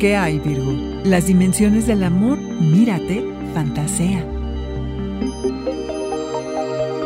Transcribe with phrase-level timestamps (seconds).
[0.00, 0.72] ¿Qué hay, Virgo?
[1.04, 4.24] Las dimensiones del amor, mírate, fantasea.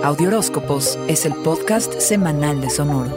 [0.04, 3.10] Audioróscopos es el podcast semanal de Sonoro.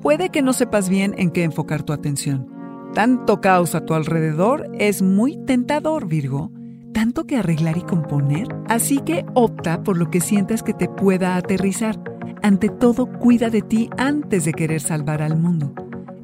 [0.00, 2.48] Puede que no sepas bien en qué enfocar tu atención.
[2.94, 6.50] Tanto caos a tu alrededor es muy tentador, Virgo.
[6.94, 8.48] Tanto que arreglar y componer.
[8.68, 12.11] Así que opta por lo que sientas que te pueda aterrizar
[12.42, 15.74] ante todo, cuida de ti antes de querer salvar al mundo.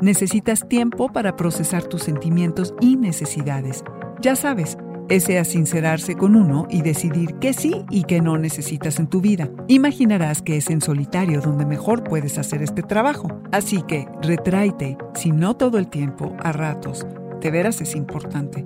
[0.01, 3.85] Necesitas tiempo para procesar tus sentimientos y necesidades.
[4.21, 4.77] Ya sabes,
[5.09, 9.21] ese a sincerarse con uno y decidir qué sí y qué no necesitas en tu
[9.21, 9.49] vida.
[9.67, 13.41] Imaginarás que es en solitario donde mejor puedes hacer este trabajo.
[13.51, 17.07] Así que retráete, si no todo el tiempo, a ratos.
[17.41, 18.65] De veras es importante.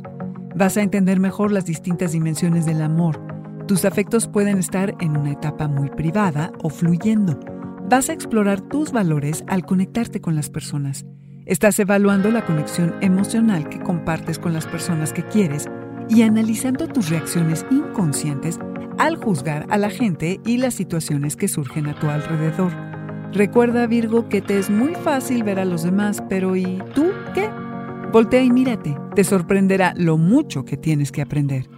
[0.55, 3.31] Vas a entender mejor las distintas dimensiones del amor
[3.73, 7.41] tus afectos pueden estar en una etapa muy privada o fluyendo.
[7.89, 11.06] Vas a explorar tus valores al conectarte con las personas.
[11.47, 15.70] Estás evaluando la conexión emocional que compartes con las personas que quieres
[16.11, 18.59] y analizando tus reacciones inconscientes
[18.98, 22.73] al juzgar a la gente y las situaciones que surgen a tu alrededor.
[23.33, 27.48] Recuerda, Virgo, que te es muy fácil ver a los demás, pero ¿y tú qué?
[28.12, 28.95] Voltea y mírate.
[29.14, 31.70] Te sorprenderá lo mucho que tienes que aprender.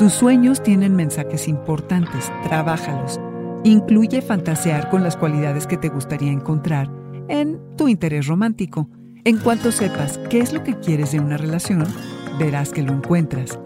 [0.00, 3.20] Tus sueños tienen mensajes importantes, trabájalos.
[3.64, 6.90] Incluye fantasear con las cualidades que te gustaría encontrar
[7.28, 8.88] en tu interés romántico.
[9.24, 11.84] En cuanto sepas qué es lo que quieres de una relación,
[12.38, 13.58] verás que lo encuentras.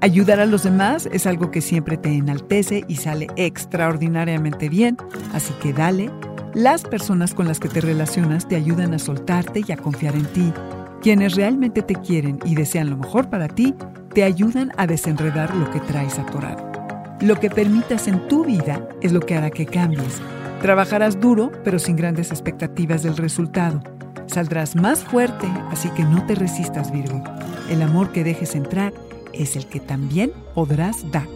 [0.00, 4.96] Ayudar a los demás es algo que siempre te enaltece y sale extraordinariamente bien,
[5.34, 6.10] así que dale.
[6.54, 10.24] Las personas con las que te relacionas te ayudan a soltarte y a confiar en
[10.24, 10.54] ti.
[11.02, 13.74] Quienes realmente te quieren y desean lo mejor para ti,
[14.14, 16.70] te ayudan a desenredar lo que traes atorado.
[17.20, 20.20] Lo que permitas en tu vida es lo que hará que cambies.
[20.60, 23.80] Trabajarás duro, pero sin grandes expectativas del resultado.
[24.26, 27.22] Saldrás más fuerte, así que no te resistas, Virgo.
[27.70, 28.92] El amor que dejes entrar
[29.32, 31.26] es el que también podrás dar.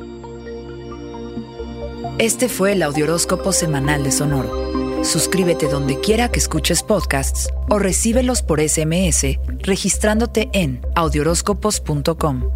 [2.18, 5.04] Este fue el Audioróscopo Semanal de Sonoro.
[5.04, 12.55] Suscríbete donde quiera que escuches podcasts o recíbelos por SMS registrándote en audioróscopos.com.